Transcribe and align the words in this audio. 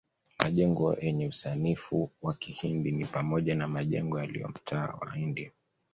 Majengo 0.39 0.93
yenye 0.93 1.27
usanifu 1.27 2.11
wa 2.21 2.33
kihindi 2.33 2.91
ni 2.91 3.05
pamoja 3.05 3.55
na 3.55 3.67
majengo 3.67 4.19
yaliyo 4.19 4.47
mtaa 4.47 4.93
wa 5.01 5.17
India 5.17 5.51